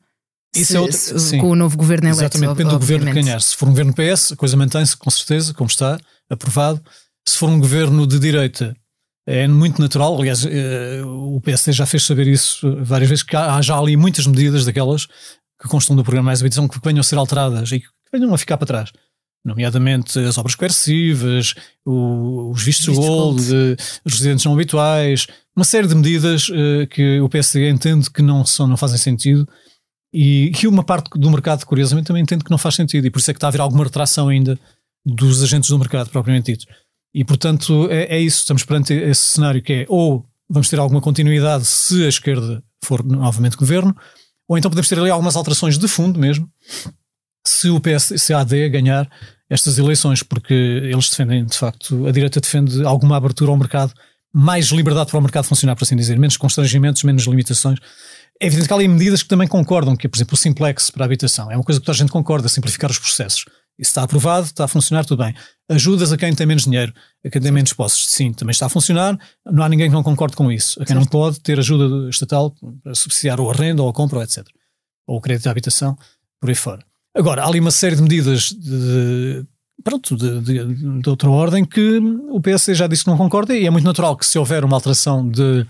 Isso 0.54 0.72
se, 0.72 0.76
é 0.76 0.80
outro, 0.80 0.96
se, 0.96 1.38
com 1.38 1.50
o 1.50 1.56
novo 1.56 1.76
governo 1.76 2.08
eleito. 2.08 2.22
Exatamente, 2.22 2.50
depende 2.50 2.70
do 2.70 2.78
governo 2.78 3.06
que 3.06 3.12
ganhar. 3.12 3.40
Se 3.40 3.56
for 3.56 3.68
um 3.68 3.70
governo 3.70 3.94
PS, 3.94 4.32
a 4.32 4.36
coisa 4.36 4.56
mantém-se 4.56 4.96
com 4.96 5.10
certeza, 5.10 5.54
como 5.54 5.68
está, 5.68 5.98
aprovado. 6.28 6.82
Se 7.26 7.38
for 7.38 7.48
um 7.48 7.60
governo 7.60 8.06
de 8.06 8.18
direita, 8.18 8.76
é 9.26 9.46
muito 9.46 9.80
natural. 9.80 10.18
Aliás, 10.18 10.44
eh, 10.44 11.02
o 11.04 11.40
PSD 11.40 11.72
já 11.72 11.86
fez 11.86 12.04
saber 12.04 12.26
isso 12.26 12.76
várias 12.82 13.08
vezes, 13.08 13.22
que 13.22 13.36
há 13.36 13.60
já 13.62 13.78
ali 13.78 13.96
muitas 13.96 14.26
medidas 14.26 14.64
daquelas 14.64 15.06
que 15.60 15.68
constam 15.68 15.94
do 15.94 16.02
programa 16.02 16.26
Mais 16.26 16.40
Habitação 16.40 16.66
que 16.66 16.80
venham 16.82 17.00
a 17.00 17.04
ser 17.04 17.16
alteradas 17.16 17.70
e 17.70 17.80
que 17.80 17.86
venham 18.12 18.34
a 18.34 18.38
ficar 18.38 18.56
para 18.56 18.66
trás. 18.66 18.90
Nomeadamente 19.44 20.18
as 20.18 20.36
obras 20.36 20.54
coercivas, 20.54 21.54
os 21.86 22.62
vistos 22.62 22.88
Visto 22.88 23.00
gold, 23.00 23.42
os 24.04 24.12
residentes 24.12 24.44
não 24.44 24.52
habituais, 24.52 25.26
uma 25.56 25.64
série 25.64 25.86
de 25.86 25.94
medidas 25.94 26.48
uh, 26.48 26.86
que 26.90 27.20
o 27.20 27.28
PSD 27.28 27.70
entende 27.70 28.10
que 28.10 28.20
não, 28.20 28.44
são, 28.44 28.66
não 28.66 28.76
fazem 28.76 28.98
sentido 28.98 29.48
e 30.12 30.50
que 30.54 30.66
uma 30.66 30.84
parte 30.84 31.10
do 31.18 31.30
mercado, 31.30 31.64
curiosamente, 31.64 32.06
também 32.06 32.22
entende 32.22 32.44
que 32.44 32.50
não 32.50 32.58
faz 32.58 32.74
sentido 32.74 33.06
e 33.06 33.10
por 33.10 33.18
isso 33.18 33.30
é 33.30 33.34
que 33.34 33.38
está 33.38 33.46
a 33.46 33.50
haver 33.50 33.60
alguma 33.60 33.84
retração 33.84 34.28
ainda 34.28 34.58
dos 35.04 35.42
agentes 35.42 35.70
do 35.70 35.78
mercado, 35.78 36.10
propriamente 36.10 36.52
dito. 36.52 36.66
E, 37.14 37.24
portanto, 37.24 37.88
é, 37.90 38.16
é 38.16 38.20
isso. 38.20 38.38
Estamos 38.38 38.64
perante 38.64 38.92
esse 38.92 39.22
cenário 39.22 39.62
que 39.62 39.72
é 39.72 39.86
ou 39.88 40.24
vamos 40.48 40.68
ter 40.68 40.78
alguma 40.78 41.00
continuidade 41.00 41.64
se 41.64 42.04
a 42.04 42.08
esquerda 42.08 42.62
for 42.84 43.04
novamente 43.04 43.56
governo, 43.56 43.94
ou 44.48 44.58
então 44.58 44.70
podemos 44.70 44.88
ter 44.88 44.98
ali 44.98 45.10
algumas 45.10 45.36
alterações 45.36 45.78
de 45.78 45.86
fundo 45.86 46.18
mesmo, 46.18 46.50
se 47.50 47.68
o 47.68 47.80
PS, 47.80 48.14
se 48.16 48.32
a 48.32 48.40
AD 48.40 48.68
ganhar 48.68 49.10
estas 49.48 49.78
eleições, 49.78 50.22
porque 50.22 50.54
eles 50.54 51.10
defendem, 51.10 51.44
de 51.44 51.58
facto, 51.58 52.06
a 52.06 52.12
direita 52.12 52.40
defende 52.40 52.84
alguma 52.84 53.16
abertura 53.16 53.50
ao 53.50 53.56
mercado, 53.56 53.92
mais 54.32 54.66
liberdade 54.66 55.10
para 55.10 55.18
o 55.18 55.22
mercado 55.22 55.44
funcionar, 55.44 55.74
por 55.74 55.82
assim 55.82 55.96
dizer, 55.96 56.16
menos 56.18 56.36
constrangimentos, 56.36 57.02
menos 57.02 57.24
limitações. 57.24 57.78
É 58.40 58.46
evidente 58.46 58.68
que 58.68 58.72
há 58.72 58.76
ali 58.76 58.86
medidas 58.86 59.22
que 59.22 59.28
também 59.28 59.48
concordam, 59.48 59.96
que 59.96 60.06
é, 60.06 60.10
por 60.10 60.16
exemplo, 60.16 60.34
o 60.34 60.36
simplex 60.36 60.90
para 60.90 61.04
a 61.04 61.06
habitação. 61.06 61.50
É 61.50 61.56
uma 61.56 61.64
coisa 61.64 61.80
que 61.80 61.84
toda 61.84 61.96
a 61.96 61.98
gente 61.98 62.12
concorda, 62.12 62.48
simplificar 62.48 62.90
os 62.90 62.98
processos. 62.98 63.44
Isso 63.78 63.90
está 63.90 64.02
aprovado, 64.02 64.46
está 64.46 64.64
a 64.64 64.68
funcionar, 64.68 65.04
tudo 65.04 65.24
bem. 65.24 65.34
Ajudas 65.68 66.12
a 66.12 66.16
quem 66.16 66.34
tem 66.34 66.46
menos 66.46 66.64
dinheiro, 66.64 66.92
a 67.24 67.30
quem 67.30 67.42
tem 67.42 67.50
menos 67.50 67.72
posses, 67.72 68.06
sim, 68.06 68.32
também 68.32 68.52
está 68.52 68.66
a 68.66 68.68
funcionar. 68.68 69.18
Não 69.44 69.64
há 69.64 69.68
ninguém 69.68 69.88
que 69.88 69.94
não 69.94 70.02
concorde 70.02 70.36
com 70.36 70.52
isso. 70.52 70.80
A 70.80 70.84
quem 70.84 70.94
certo. 70.94 71.00
não 71.00 71.06
pode 71.06 71.40
ter 71.40 71.58
ajuda 71.58 72.08
estatal 72.08 72.54
para 72.82 72.94
subsidiar 72.94 73.40
o 73.40 73.50
arrendo 73.50 73.82
ou 73.82 73.88
a 73.88 73.92
compra, 73.92 74.22
etc. 74.22 74.46
Ou 75.06 75.16
o 75.16 75.20
crédito 75.20 75.44
de 75.44 75.48
habitação, 75.48 75.98
por 76.40 76.50
aí 76.50 76.54
fora. 76.54 76.89
Agora, 77.20 77.42
há 77.42 77.46
ali 77.46 77.60
uma 77.60 77.70
série 77.70 77.96
de 77.96 78.00
medidas 78.00 78.50
de, 78.50 79.44
pronto, 79.84 80.16
de, 80.16 80.40
de, 80.40 80.74
de, 81.02 81.08
outra 81.10 81.28
ordem 81.28 81.66
que 81.66 81.98
o 82.30 82.40
PSD 82.40 82.74
já 82.74 82.86
disse 82.86 83.04
que 83.04 83.10
não 83.10 83.18
concorda 83.18 83.54
e 83.54 83.66
é 83.66 83.70
muito 83.70 83.84
natural 83.84 84.16
que 84.16 84.24
se 84.24 84.38
houver 84.38 84.64
uma 84.64 84.74
alteração 84.74 85.28
de, 85.28 85.66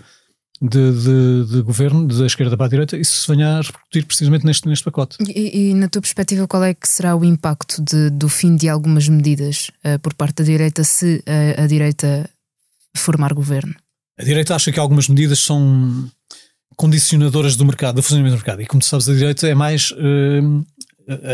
de, 0.61 1.45
de, 1.45 1.61
governo, 1.61 2.07
da 2.07 2.25
esquerda 2.25 2.55
para 2.55 2.67
a 2.67 2.69
direita, 2.69 2.95
isso 2.95 3.23
se 3.23 3.27
venha 3.27 3.57
a 3.57 3.61
repercutir 3.61 4.05
precisamente 4.05 4.45
neste, 4.45 4.65
neste 4.65 4.85
pacote. 4.85 5.17
E, 5.27 5.71
e 5.71 5.73
na 5.73 5.89
tua 5.89 6.01
perspectiva, 6.01 6.47
qual 6.47 6.63
é 6.63 6.73
que 6.73 6.87
será 6.87 7.17
o 7.17 7.25
impacto 7.25 7.83
do 8.13 8.29
fim 8.29 8.55
de 8.55 8.69
algumas 8.69 9.09
medidas 9.09 9.71
uh, 9.83 9.99
por 9.99 10.13
parte 10.13 10.37
da 10.37 10.45
direita 10.45 10.85
se 10.85 11.21
a, 11.27 11.63
a 11.63 11.67
direita 11.67 12.29
formar 12.95 13.33
governo? 13.33 13.75
A 14.17 14.23
direita 14.23 14.55
acha 14.55 14.71
que 14.71 14.79
algumas 14.79 15.09
medidas 15.09 15.39
são 15.39 16.09
condicionadoras 16.77 17.57
do 17.57 17.65
mercado, 17.65 17.97
do 17.97 18.03
funcionamento 18.03 18.35
do 18.35 18.37
mercado. 18.37 18.61
E 18.61 18.65
como 18.65 18.79
tu 18.79 18.85
sabes, 18.85 19.09
a 19.09 19.13
direita 19.13 19.47
é 19.47 19.53
mais 19.53 19.91
uh, 19.91 20.65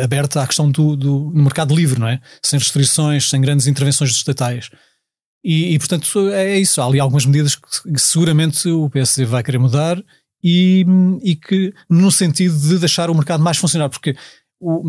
aberta 0.04 0.42
à 0.42 0.48
questão 0.48 0.70
do, 0.70 0.96
do, 0.96 1.32
do, 1.32 1.44
mercado 1.44 1.76
livre, 1.76 2.00
não 2.00 2.08
é? 2.08 2.22
Sem 2.44 2.60
restrições, 2.60 3.30
sem 3.30 3.42
grandes 3.42 3.68
intervenções 3.68 4.12
estatais. 4.12 4.70
E, 5.44 5.74
e, 5.74 5.80
portanto 5.80 6.30
é 6.30 6.58
isso. 6.58 6.82
Há 6.82 6.86
ali 6.86 7.00
algumas 7.00 7.26
medidas 7.26 7.56
que, 7.56 8.00
seguramente 8.00 8.68
o 8.70 8.90
PSD 8.90 9.26
vai 9.26 9.44
querer 9.44 9.60
mudar 9.60 10.04
e, 10.44 10.86
e, 11.24 11.36
que 11.36 11.74
no 11.90 12.12
sentido 12.12 12.58
de 12.58 12.80
deixar 12.80 13.10
o 13.10 13.16
mercado 13.16 13.44
mais 13.44 13.58
funcionar, 13.58 13.90
porque 13.90 14.16
o, 14.60 14.84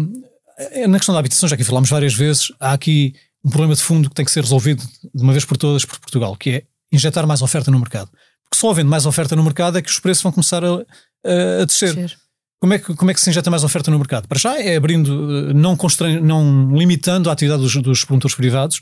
na 0.89 0.99
questão 0.99 1.13
da 1.13 1.21
habitação, 1.21 1.49
já 1.49 1.57
que 1.57 1.65
falámos 1.65 1.91
várias 1.91 2.15
vezes, 2.15 2.53
há 2.59 2.73
aqui 2.73 3.15
um 3.45 3.51
problema 3.51 3.75
de 3.75 3.83
fundo 3.83 4.09
que 4.09 4.15
tem 4.15 4.25
que 4.25 4.31
ser 4.31 4.43
resolvido 4.43 4.83
de 5.15 5.23
uma 5.23 5.33
vez 5.33 5.45
por 5.45 5.57
todas 5.57 5.85
por 5.85 5.99
Portugal, 6.01 6.37
que 6.37 6.51
é 6.51 6.63
injetar 6.93 7.27
mais 7.27 7.43
oferta 7.43 7.71
no 7.71 7.79
mercado. 7.79 8.11
Porque 8.45 8.59
só 8.59 8.71
havendo 8.71 8.91
mais 8.91 9.07
oferta 9.07 9.37
no 9.37 9.45
mercado 9.45 9.79
é 9.79 9.83
que 9.83 9.91
os 9.91 10.01
preços 10.01 10.23
vão 10.23 10.33
começar 10.33 10.65
a, 10.65 10.69
a, 10.69 11.63
a 11.63 11.65
descer. 11.65 11.95
descer. 11.95 12.19
Como 12.61 12.75
é, 12.75 12.79
que, 12.79 12.95
como 12.95 13.11
é 13.11 13.15
que 13.15 13.21
se 13.21 13.31
injeta 13.31 13.51
mais 13.51 13.63
oferta 13.63 13.91
no 13.91 13.99
mercado? 13.99 14.27
Para 14.27 14.39
já 14.39 14.61
é 14.61 14.77
abrindo, 14.77 15.55
não, 15.55 15.77
constran... 15.77 16.21
não 16.21 16.77
limitando 16.77 17.31
a 17.31 17.33
atividade 17.33 17.63
dos, 17.63 17.77
dos 17.77 18.05
promotores 18.05 18.35
privados, 18.35 18.81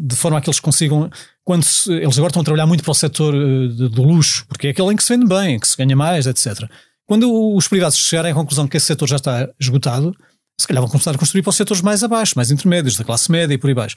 de 0.00 0.14
forma 0.14 0.38
a 0.38 0.40
que 0.40 0.48
eles 0.48 0.60
consigam, 0.60 1.10
quando 1.44 1.64
se, 1.64 1.92
eles 1.92 2.16
agora 2.16 2.30
estão 2.30 2.42
a 2.42 2.44
trabalhar 2.44 2.66
muito 2.66 2.84
para 2.84 2.92
o 2.92 2.94
setor 2.94 3.34
uh, 3.34 3.68
do 3.88 4.02
luxo, 4.02 4.46
porque 4.46 4.68
é 4.68 4.70
aquele 4.70 4.92
em 4.92 4.96
que 4.96 5.02
se 5.02 5.16
vende 5.16 5.28
bem, 5.28 5.58
que 5.58 5.66
se 5.66 5.76
ganha 5.76 5.96
mais, 5.96 6.26
etc. 6.26 6.70
Quando 7.06 7.56
os 7.56 7.66
privados 7.66 7.96
chegarem 7.96 8.30
à 8.30 8.34
conclusão 8.34 8.68
que 8.68 8.76
esse 8.76 8.86
setor 8.86 9.08
já 9.08 9.16
está 9.16 9.48
esgotado, 9.58 10.14
se 10.60 10.66
calhar 10.66 10.82
vão 10.82 10.90
começar 10.90 11.12
a 11.12 11.18
construir 11.18 11.42
para 11.42 11.50
os 11.50 11.56
setores 11.56 11.82
mais 11.82 12.02
abaixo, 12.02 12.34
mais 12.36 12.50
intermédios, 12.50 12.96
da 12.96 13.04
classe 13.04 13.30
média 13.30 13.54
e 13.54 13.58
por 13.58 13.68
aí 13.68 13.74
baixo. 13.74 13.96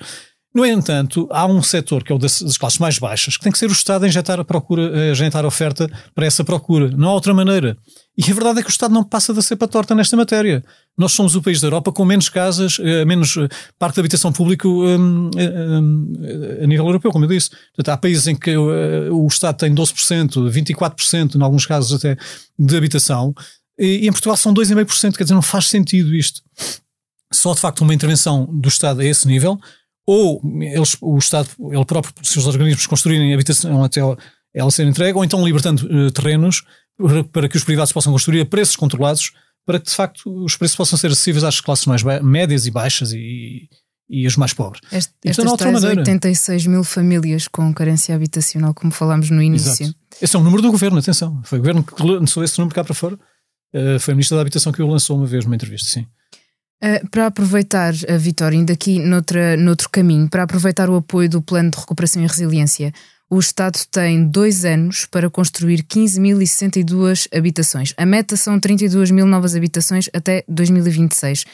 No 0.53 0.65
entanto, 0.65 1.29
há 1.31 1.46
um 1.46 1.63
setor 1.63 2.03
que 2.03 2.12
é 2.12 2.15
o 2.15 2.17
das, 2.17 2.41
das, 2.41 2.58
classes 2.58 2.77
mais 2.77 3.00
baixas 3.00 3.38
que 3.38 3.43
tem 3.43 3.51
que 3.53 3.58
ser 3.58 3.70
o 3.70 3.72
Estado 3.72 4.03
a 4.03 4.08
injetar 4.08 4.38
a 4.38 4.43
procura, 4.43 5.10
a 5.10 5.12
injetar 5.12 5.46
a 5.46 5.48
oferta 5.48 5.89
para 6.13 6.25
essa 6.25 6.43
procura. 6.43 6.91
Não 6.91 7.08
há 7.08 7.13
outra 7.13 7.34
maneira. 7.34 7.77
E 8.17 8.29
a 8.29 8.34
verdade 8.34 8.60
é 8.60 8.62
que 8.62 8.67
o 8.67 8.70
Estado 8.70 8.93
não 8.93 9.01
passa 9.01 9.34
da 9.34 9.41
cepa 9.41 9.65
torta 9.65 9.96
nesta 9.96 10.17
matéria. 10.17 10.62
Nós 10.98 11.13
somos 11.13 11.36
o 11.36 11.41
país 11.41 11.62
da 11.62 11.67
Europa 11.67 11.93
com 11.93 12.03
menos 12.03 12.27
casas, 12.27 12.77
eh, 12.81 13.05
menos 13.05 13.38
eh, 13.38 13.48
parque 13.79 13.96
de 13.96 14.01
habitação 14.01 14.34
público 14.34 14.67
um, 14.67 15.29
um, 15.34 16.13
a 16.62 16.67
nível 16.67 16.86
europeu, 16.86 17.12
como 17.13 17.24
eu 17.24 17.29
disse. 17.29 17.51
Portanto, 17.74 17.89
há 17.89 17.98
países 17.98 18.27
em 18.27 18.36
que 18.36 18.55
o, 18.58 19.25
Estado 19.27 19.58
tem 19.58 19.74
12%, 19.74 20.51
24%, 20.51 21.36
em 21.36 21.41
alguns 21.41 21.65
casos 21.65 21.93
até, 21.93 22.17
de 22.60 22.75
habitação, 22.75 23.34
e 23.79 24.05
em 24.05 24.12
Portugal 24.12 24.36
são 24.36 24.53
2,5%. 24.53 25.15
Quer 25.15 25.24
dizer, 25.24 25.34
não 25.34 25.41
faz 25.41 25.67
sentido 25.67 26.13
isto. 26.13 26.41
Só 27.34 27.53
de 27.53 27.62
facto 27.62 27.81
uma 27.81 27.93
intervenção 27.93 28.46
do 28.51 28.67
Estado 28.67 29.00
a 29.00 29.05
esse 29.05 29.25
nível 29.25 29.58
ou 30.05 30.41
eles, 30.62 30.98
o 31.01 31.17
Estado, 31.17 31.50
ele 31.72 31.86
próprio, 31.86 32.13
os 32.22 32.29
seus 32.29 32.48
organismos 32.48 32.88
construírem 32.88 33.34
habitação 33.34 33.84
até 33.84 34.01
ela 34.53 34.72
ser 34.72 34.86
entregue, 34.86 35.17
ou 35.17 35.24
então 35.24 35.46
libertando 35.46 35.86
uh, 35.86 36.12
terrenos 36.12 36.63
para, 36.98 37.24
para, 37.24 37.50
que 37.50 37.58
os 37.58 37.63
privados 37.63 37.93
possam 37.93 38.12
construir 38.12 38.41
a 38.41 38.46
preços 38.46 38.75
controlados, 38.75 39.31
para 39.65 39.79
que 39.79 39.86
de 39.86 39.96
facto 39.96 40.43
os 40.43 40.55
preços 40.55 40.75
possam 40.75 40.98
ser 40.98 41.08
acessíveis 41.08 41.43
às 41.43 41.62
classes 41.62 41.86
mais 41.86 42.03
médias 42.22 42.65
e 42.65 42.72
baixas 42.72 43.13
e, 43.13 43.70
e 44.10 44.25
as 44.27 44.36
mais 44.36 44.53
pobres. 44.53 44.81
Este, 44.91 45.13
e, 45.24 45.34
portanto, 45.34 45.63
estas 45.63 45.81
tais 45.81 45.98
86 45.98 46.67
mil 46.67 46.84
famílias 46.84 47.48
com 47.48 47.74
carência 47.74 48.13
habitacional, 48.13 48.74
como 48.74 48.91
falámos 48.91 49.29
no 49.29 49.41
início. 49.41 49.86
Exato. 49.86 49.96
Esse 50.22 50.36
é 50.36 50.39
o 50.39 50.43
número 50.43 50.62
do 50.62 50.72
governo, 50.72 51.00
atenção. 51.00 51.41
Foi 51.43 51.60
o 51.60 51.62
governo 51.62 51.84
que 51.84 52.03
lançou 52.03 52.43
esse 52.43 52.60
número 52.60 52.75
cá 52.75 52.84
para 52.84 52.93
fora. 52.93 53.17
Uh, 53.74 54.00
foi 54.00 54.12
a 54.12 54.15
Ministra 54.15 54.36
da 54.36 54.41
Habitação 54.41 54.72
que 54.72 54.81
o 54.81 54.88
lançou 54.88 55.17
uma 55.17 55.25
vez 55.25 55.46
numa 55.46 55.55
entrevista, 55.55 55.89
sim. 55.89 56.05
Uh, 56.83 57.07
para 57.09 57.27
aproveitar, 57.27 57.93
a 58.09 58.17
Vitória, 58.17 58.57
ainda 58.57 58.73
aqui 58.73 58.97
noutra, 59.00 59.55
noutro 59.55 59.89
caminho, 59.89 60.27
para 60.27 60.43
aproveitar 60.43 60.89
o 60.89 60.95
apoio 60.95 61.29
do 61.29 61.41
Plano 61.41 61.69
de 61.69 61.77
Recuperação 61.77 62.23
e 62.23 62.27
Resiliência, 62.27 62.91
o 63.29 63.39
Estado 63.39 63.79
tem 63.89 64.27
dois 64.27 64.65
anos 64.65 65.05
para 65.05 65.29
construir 65.29 65.83
15.062 65.83 67.27
habitações. 67.33 67.93
A 67.95 68.05
meta 68.05 68.35
são 68.35 68.59
32 68.59 69.09
mil 69.09 69.25
novas 69.25 69.55
habitações 69.55 70.09
até 70.13 70.43
2026. 70.50 71.45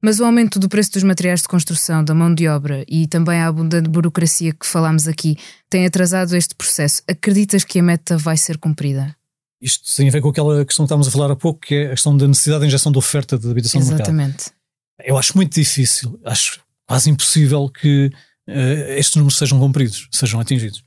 Mas 0.00 0.20
o 0.20 0.24
aumento 0.24 0.58
do 0.60 0.68
preço 0.68 0.92
dos 0.92 1.02
materiais 1.02 1.42
de 1.42 1.48
construção, 1.48 2.04
da 2.04 2.14
mão 2.14 2.32
de 2.32 2.46
obra 2.46 2.84
e 2.88 3.06
também 3.08 3.40
a 3.40 3.48
abundante 3.48 3.90
burocracia 3.90 4.52
que 4.52 4.64
falámos 4.64 5.08
aqui 5.08 5.36
tem 5.68 5.84
atrasado 5.84 6.34
este 6.34 6.54
processo. 6.54 7.02
Acreditas 7.06 7.64
que 7.64 7.80
a 7.80 7.82
meta 7.82 8.16
vai 8.16 8.36
ser 8.36 8.56
cumprida? 8.56 9.14
Isto 9.60 9.84
tem 9.96 10.08
a 10.08 10.12
ver 10.12 10.22
com 10.22 10.28
aquela 10.28 10.64
questão 10.64 10.84
que 10.84 10.86
estávamos 10.86 11.08
a 11.08 11.10
falar 11.10 11.32
há 11.32 11.36
pouco, 11.36 11.60
que 11.60 11.74
é 11.74 11.86
a 11.86 11.90
questão 11.90 12.16
da 12.16 12.28
necessidade 12.28 12.60
de 12.60 12.68
injeção 12.68 12.92
de 12.92 12.98
oferta 12.98 13.36
de 13.36 13.50
habitação 13.50 13.80
Exatamente. 13.80 14.10
no 14.10 14.16
mercado. 14.16 14.38
Exatamente. 14.38 14.57
Eu 15.04 15.16
acho 15.16 15.36
muito 15.36 15.54
difícil, 15.54 16.18
acho 16.24 16.60
quase 16.86 17.10
impossível 17.10 17.68
que 17.68 18.10
uh, 18.48 18.92
estes 18.96 19.16
números 19.16 19.36
sejam 19.36 19.58
cumpridos, 19.58 20.08
sejam 20.10 20.40
atingidos. 20.40 20.82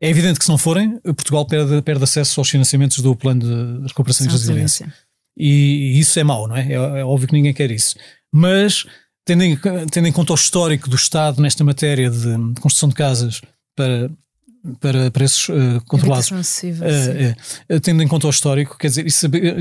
É 0.00 0.10
evidente 0.10 0.38
que 0.38 0.44
se 0.44 0.50
não 0.50 0.58
forem, 0.58 0.98
Portugal 1.00 1.46
perde, 1.46 1.80
perde 1.80 2.04
acesso 2.04 2.38
aos 2.40 2.50
financiamentos 2.50 2.98
do 2.98 3.16
plano 3.16 3.40
de 3.40 3.88
recuperação 3.88 4.26
e 4.26 4.30
resiliência. 4.30 4.92
E, 5.38 5.98
isso 5.98 6.18
é 6.18 6.24
mau, 6.24 6.46
não 6.46 6.56
é? 6.56 6.66
é? 6.68 6.74
é? 6.74 7.04
óbvio 7.04 7.28
que 7.28 7.34
ninguém 7.34 7.54
quer 7.54 7.70
isso. 7.70 7.96
Mas, 8.32 8.84
tendo 9.24 9.42
em, 9.42 9.58
tendo 9.90 10.06
em 10.06 10.12
conta 10.12 10.32
o 10.32 10.36
histórico 10.36 10.90
do 10.90 10.96
Estado 10.96 11.40
nesta 11.40 11.64
matéria 11.64 12.10
de, 12.10 12.36
de 12.52 12.60
construção 12.60 12.90
de 12.90 12.94
casas 12.94 13.40
para, 13.74 14.10
para 14.80 15.10
preços 15.10 15.48
uh, 15.48 15.82
controlados, 15.86 16.30
uh, 16.30 17.80
tendo 17.80 18.02
em 18.02 18.08
conta 18.08 18.26
o 18.26 18.30
histórico, 18.30 18.76
quer 18.76 18.88
dizer, 18.88 19.06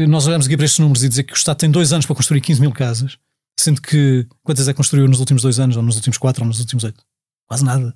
nós 0.08 0.28
olhamos 0.28 0.48
aqui 0.48 0.58
para 0.58 0.66
estes 0.66 0.80
números 0.80 1.04
e 1.04 1.08
dizer 1.08 1.24
que 1.24 1.34
o 1.34 1.38
Estado 1.38 1.58
tem 1.58 1.72
dois 1.72 1.94
anos 1.94 2.06
para 2.06 2.16
construir 2.16 2.42
15 2.42 2.60
mil 2.60 2.74
casas 2.74 3.18
Sendo 3.58 3.82
que 3.82 4.28
quantas 4.44 4.68
é 4.68 4.74
que 4.74 4.78
construiu 4.78 5.08
nos 5.08 5.20
últimos 5.20 5.42
dois 5.42 5.60
anos, 5.60 5.78
ou 5.78 5.84
nos 5.84 5.96
últimos 5.96 6.18
quatro, 6.18 6.44
ou 6.44 6.48
nos 6.48 6.60
últimos 6.60 6.84
oito? 6.84 7.02
Quase 7.48 7.64
nada. 7.64 7.96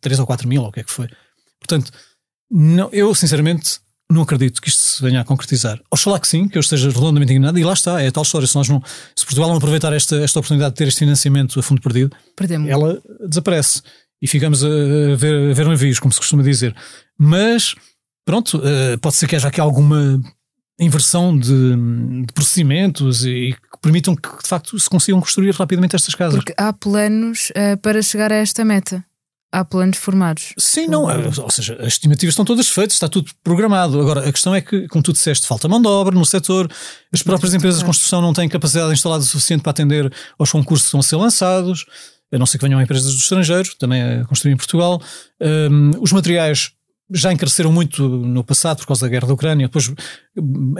Três 0.00 0.18
ou 0.18 0.26
quatro 0.26 0.48
mil, 0.48 0.62
ou 0.62 0.68
o 0.68 0.72
que 0.72 0.80
é 0.80 0.84
que 0.84 0.90
foi. 0.90 1.08
Portanto, 1.60 1.92
não, 2.50 2.90
eu 2.92 3.14
sinceramente 3.14 3.80
não 4.10 4.22
acredito 4.22 4.60
que 4.60 4.68
isto 4.68 4.80
se 4.80 5.02
venha 5.02 5.20
a 5.20 5.24
concretizar. 5.24 5.80
Oxalá 5.90 6.20
que 6.20 6.28
sim, 6.28 6.48
que 6.48 6.58
eu 6.58 6.60
esteja 6.60 6.88
redondamente 6.88 7.32
enganado, 7.32 7.58
e 7.58 7.64
lá 7.64 7.72
está, 7.72 8.02
é 8.02 8.08
a 8.08 8.12
tal 8.12 8.22
história. 8.22 8.46
Se, 8.46 8.54
nós 8.54 8.68
não, 8.68 8.82
se 9.16 9.24
Portugal 9.24 9.48
não 9.48 9.56
aproveitar 9.56 9.92
esta, 9.92 10.16
esta 10.16 10.38
oportunidade 10.38 10.74
de 10.74 10.78
ter 10.78 10.88
este 10.88 10.98
financiamento 10.98 11.58
a 11.58 11.62
fundo 11.62 11.80
perdido, 11.80 12.14
Perdemos. 12.36 12.68
ela 12.68 13.00
desaparece 13.26 13.82
e 14.20 14.26
ficamos 14.26 14.62
a 14.64 14.68
ver, 15.16 15.50
a 15.50 15.54
ver 15.54 15.66
navios, 15.66 15.98
como 15.98 16.12
se 16.12 16.18
costuma 16.18 16.42
dizer. 16.42 16.76
Mas, 17.18 17.74
pronto, 18.24 18.58
uh, 18.58 18.98
pode 19.00 19.16
ser 19.16 19.26
que 19.26 19.36
haja 19.36 19.48
aqui 19.48 19.60
alguma 19.60 20.20
inversão 20.78 21.36
de, 21.36 21.76
de 22.26 22.32
procedimentos 22.34 23.24
e 23.24 23.56
permitam 23.82 24.14
que 24.14 24.28
de 24.42 24.48
facto 24.48 24.78
se 24.78 24.88
consigam 24.88 25.20
construir 25.20 25.50
rapidamente 25.50 25.96
estas 25.96 26.14
casas. 26.14 26.36
Porque 26.36 26.54
há 26.56 26.72
planos 26.72 27.50
uh, 27.50 27.76
para 27.78 28.00
chegar 28.00 28.32
a 28.32 28.36
esta 28.36 28.64
meta. 28.64 29.04
Há 29.54 29.66
planos 29.66 29.98
formados. 29.98 30.54
Sim, 30.56 30.86
não, 30.86 31.10
eh, 31.10 31.30
ou 31.36 31.50
seja, 31.50 31.74
as 31.74 31.88
estimativas 31.88 32.32
estão 32.32 32.42
todas 32.42 32.70
feitas, 32.70 32.94
está 32.94 33.06
tudo 33.06 33.30
programado. 33.44 34.00
Agora, 34.00 34.26
a 34.26 34.32
questão 34.32 34.54
é 34.54 34.62
que, 34.62 34.88
como 34.88 35.02
tu 35.02 35.12
disseste, 35.12 35.46
falta 35.46 35.68
mão 35.68 35.82
de 35.82 35.88
obra 35.88 36.14
no 36.14 36.24
setor, 36.24 36.72
as 37.12 37.22
próprias 37.22 37.52
empresas 37.52 37.80
de 37.80 37.84
construção 37.84 38.22
não 38.22 38.32
têm 38.32 38.48
capacidade 38.48 38.90
instalada 38.94 39.22
suficiente 39.22 39.60
para 39.60 39.72
atender 39.72 40.10
aos 40.38 40.50
concursos 40.50 40.84
que 40.84 40.88
estão 40.88 41.00
a 41.00 41.02
ser 41.02 41.16
lançados, 41.16 41.84
a 42.32 42.38
não 42.38 42.46
ser 42.46 42.56
que 42.56 42.64
venham 42.64 42.80
empresas 42.80 43.12
do 43.12 43.18
estrangeiro, 43.18 43.68
também 43.78 44.02
a 44.02 44.24
construir 44.24 44.54
em 44.54 44.56
Portugal. 44.56 45.02
Um, 45.38 45.90
os 46.00 46.12
materiais 46.12 46.72
já 47.14 47.32
encareceram 47.32 47.72
muito 47.72 48.08
no 48.08 48.42
passado 48.42 48.78
por 48.78 48.86
causa 48.86 49.02
da 49.02 49.08
guerra 49.08 49.26
da 49.26 49.34
Ucrânia, 49.34 49.66
depois 49.66 49.92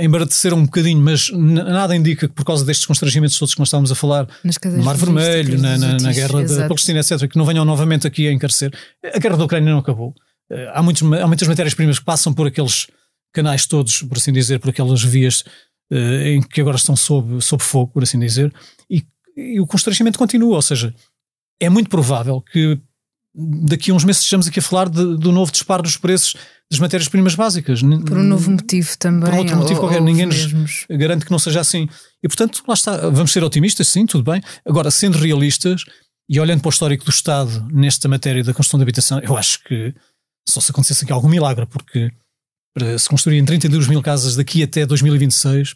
embarateceram 0.01 0.59
um 0.59 0.65
bocadinho, 0.65 1.01
mas 1.01 1.31
nada 1.31 1.95
indica 1.95 2.29
que 2.29 2.35
por 2.35 2.45
causa 2.45 2.65
destes 2.65 2.87
constrangimentos 2.87 3.39
todos 3.39 3.55
que 3.55 3.61
nós 3.61 3.69
estávamos 3.69 3.93
a 3.93 3.95
falar, 3.95 4.27
no 4.65 4.85
Mar 4.85 4.97
Vermelho, 4.97 5.61
na, 5.61 5.77
na, 5.77 5.99
na 5.99 6.13
guerra 6.13 6.43
exato. 6.43 6.61
da 6.61 6.69
Palestina, 6.69 7.01
etc., 7.01 7.29
que 7.29 7.37
não 7.37 7.45
venham 7.45 7.65
novamente 7.65 8.07
aqui 8.07 8.29
a 8.29 8.33
encarecer. 8.33 8.73
A 9.15 9.19
guerra 9.19 9.37
da 9.37 9.45
Ucrânia 9.45 9.71
não 9.71 9.79
acabou. 9.79 10.15
Eh, 10.51 10.71
há, 10.75 10.83
muitos, 10.83 11.03
há 11.03 11.27
muitas 11.27 11.49
matérias-primas 11.49 11.99
que 11.99 12.05
passam 12.05 12.33
por 12.33 12.47
aqueles 12.47 12.87
canais 13.33 13.67
todos, 13.67 14.03
por 14.03 14.19
assim 14.19 14.33
dizer, 14.33 14.61
por 14.61 14.71
aquelas 14.71 15.03
vias 15.03 15.45
uh, 15.91 16.27
em 16.27 16.43
que 16.43 16.61
agora 16.61 16.77
estão 16.77 16.95
sob, 16.95 17.43
sob 17.43 17.63
fogo, 17.63 17.93
por 17.93 18.03
assim 18.03 18.19
dizer, 18.19 18.53
e, 18.91 19.05
e 19.37 19.61
o 19.61 19.67
constrangimento 19.67 20.19
continua, 20.19 20.57
ou 20.57 20.63
seja, 20.63 20.95
é 21.59 21.71
muito 21.71 21.89
provável 21.89 22.41
que 22.41 22.79
daqui 23.35 23.91
a 23.91 23.95
uns 23.95 24.05
meses 24.05 24.23
estejamos 24.23 24.47
aqui 24.47 24.59
a 24.59 24.63
falar 24.63 24.89
de, 24.89 25.17
do 25.17 25.33
novo 25.33 25.51
disparo 25.51 25.83
dos 25.83 25.97
preços 25.97 26.37
das 26.71 26.79
matérias-primas 26.79 27.35
básicas. 27.35 27.81
Por 27.81 28.19
um 28.19 28.23
novo 28.23 28.51
motivo 28.51 28.97
também. 28.99 29.31
Por 29.31 29.39
outro 29.39 29.57
motivo 29.57 29.75
ou, 29.75 29.81
qualquer. 29.81 30.01
Ou 30.01 30.05
Ninguém 30.05 30.27
nos 30.27 30.87
garante 30.91 31.25
que 31.25 31.31
não 31.31 31.39
seja 31.39 31.61
assim. 31.61 31.89
E 32.23 32.29
portanto, 32.29 32.63
lá 32.67 32.75
está. 32.75 33.09
Vamos 33.11 33.33
ser 33.33 33.43
otimistas, 33.43 33.89
sim, 33.89 34.07
tudo 34.07 34.31
bem. 34.31 34.41
Agora, 34.67 34.91
sendo 34.91 35.19
realistas 35.19 35.85
e 36.29 36.41
olhando 36.41 36.61
para 36.61 36.69
o 36.69 36.73
histórico 36.73 37.05
do 37.05 37.11
Estado 37.11 37.67
nesta 37.73 38.09
matéria 38.09 38.43
da 38.43 38.55
construção 38.55 38.79
de 38.79 38.85
habitação, 38.85 39.21
eu 39.21 39.37
acho 39.37 39.63
que 39.65 39.95
só 40.49 40.61
se 40.61 40.71
acontecesse 40.71 41.05
aqui 41.05 41.13
algum 41.13 41.29
milagre, 41.29 41.67
porque 41.67 42.11
para 42.75 42.99
se 42.99 43.09
construírem 43.09 43.45
32 43.45 43.89
mil 43.89 44.03
casas 44.03 44.35
daqui 44.35 44.63
até 44.63 44.87
2026, 44.87 45.75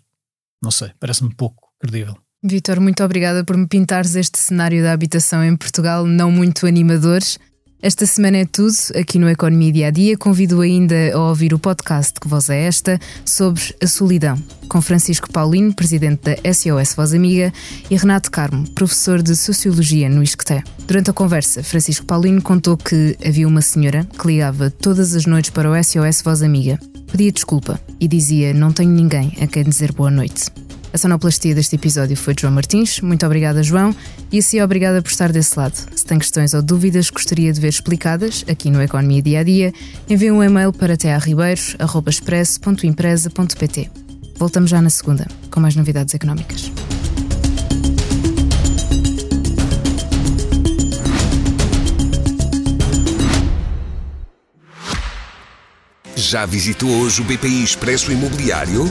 não 0.63 0.71
sei, 0.71 0.93
parece-me 0.99 1.35
pouco 1.35 1.69
credível. 1.79 2.17
Vitor, 2.51 2.81
muito 2.81 3.03
obrigada 3.03 3.45
por 3.45 3.57
me 3.57 3.67
pintares 3.67 4.15
este 4.15 4.39
cenário 4.39 4.83
da 4.83 4.93
habitação 4.93 5.45
em 5.45 5.57
Portugal, 5.57 6.07
não 6.07 6.31
muito 6.31 6.67
animadores, 6.67 7.39
Esta 7.83 8.07
semana 8.07 8.39
é 8.39 8.45
tudo 8.47 8.73
aqui 8.99 9.19
no 9.19 9.29
Economia 9.29 9.71
Dia 9.71 9.87
a 9.89 9.91
Dia. 9.91 10.17
Convido 10.17 10.61
ainda 10.63 11.15
a 11.15 11.21
ouvir 11.21 11.53
o 11.53 11.59
podcast 11.59 12.19
Que 12.19 12.27
Voz 12.27 12.49
é 12.49 12.65
Esta 12.65 12.99
sobre 13.25 13.63
a 13.83 13.87
solidão, 13.87 14.37
com 14.69 14.81
Francisco 14.81 15.31
Paulino, 15.31 15.75
presidente 15.75 16.23
da 16.23 16.53
SOS 16.53 16.95
Voz 16.95 17.13
Amiga, 17.13 17.53
e 17.91 17.97
Renato 17.97 18.31
Carmo, 18.31 18.69
professor 18.71 19.23
de 19.23 19.37
Sociologia 19.37 20.09
no 20.09 20.23
ISCTE. 20.23 20.65
Durante 20.87 21.11
a 21.11 21.13
conversa, 21.13 21.63
Francisco 21.63 22.07
Paulino 22.07 22.41
contou 22.41 22.77
que 22.77 23.17
havia 23.25 23.47
uma 23.47 23.63
senhora 23.63 24.05
que 24.05 24.27
ligava 24.27 24.71
todas 24.71 25.15
as 25.15 25.27
noites 25.27 25.51
para 25.51 25.71
o 25.71 25.85
SOS 25.85 26.23
Voz 26.23 26.43
Amiga. 26.43 26.81
Pedia 27.13 27.31
desculpa 27.31 27.79
e 28.01 28.09
dizia: 28.09 28.55
Não 28.55 28.73
tenho 28.73 28.91
ninguém 28.91 29.37
a 29.41 29.47
quem 29.47 29.63
dizer 29.63 29.93
boa 29.93 30.11
noite. 30.11 30.66
A 30.93 30.99
sonoplastia 30.99 31.55
deste 31.55 31.77
episódio 31.77 32.17
foi 32.17 32.35
de 32.35 32.43
João 32.43 32.53
Martins. 32.55 33.01
Muito 33.01 33.25
obrigada, 33.27 33.63
João. 33.63 33.95
E 34.33 34.39
assim, 34.39 34.63
obrigada 34.63 35.03
por 35.03 35.11
estar 35.11 35.31
desse 35.33 35.59
lado. 35.59 35.75
Se 35.75 36.05
tem 36.05 36.19
questões 36.19 36.55
ou 36.55 36.63
dúvidas 36.63 37.11
que 37.11 37.17
gostaria 37.17 37.53
de 37.53 37.61
ver 37.61 37.69
explicadas 37.69 38.45
aqui 38.49 38.71
no 38.71 38.81
Economia 38.83 39.21
Dia 39.21 39.41
a 39.41 39.43
Dia, 39.43 39.75
envie 40.09 40.31
um 40.31 40.43
e-mail 40.43 40.73
para 40.73 40.97
tearribeiros.express.empresa.pt. 40.97 43.91
Voltamos 44.39 44.71
já 44.71 44.81
na 44.81 44.89
segunda, 44.91 45.27
com 45.51 45.61
mais 45.61 45.77
novidades 45.77 46.15
económicas. 46.15 46.73
Já 56.17 56.47
visitou 56.47 56.89
hoje 56.89 57.21
o 57.21 57.25
BPI 57.25 57.63
Expresso 57.63 58.11
Imobiliário? 58.11 58.91